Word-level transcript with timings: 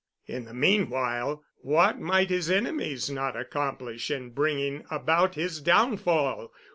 In 0.25 0.45
the 0.45 0.53
meanwhile 0.55 1.43
what 1.57 1.99
might 1.99 2.31
his 2.31 2.49
enemies 2.49 3.07
not 3.11 3.37
accomplish 3.37 4.09
in 4.09 4.31
bringing 4.31 4.83
about 4.89 5.35
his 5.35 5.61
downfall. 5.61 6.51